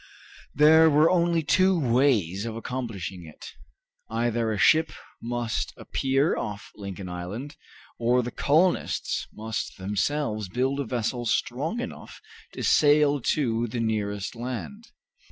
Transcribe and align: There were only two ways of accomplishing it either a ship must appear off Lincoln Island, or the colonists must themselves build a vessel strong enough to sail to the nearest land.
There 0.55 0.89
were 0.89 1.11
only 1.11 1.43
two 1.43 1.79
ways 1.79 2.45
of 2.47 2.55
accomplishing 2.55 3.23
it 3.23 3.53
either 4.09 4.51
a 4.51 4.57
ship 4.57 4.91
must 5.21 5.75
appear 5.77 6.35
off 6.35 6.71
Lincoln 6.75 7.07
Island, 7.07 7.55
or 7.99 8.23
the 8.23 8.31
colonists 8.31 9.27
must 9.31 9.77
themselves 9.77 10.49
build 10.49 10.79
a 10.79 10.85
vessel 10.85 11.27
strong 11.27 11.79
enough 11.79 12.19
to 12.53 12.63
sail 12.63 13.21
to 13.35 13.67
the 13.67 13.79
nearest 13.79 14.33
land. 14.35 14.87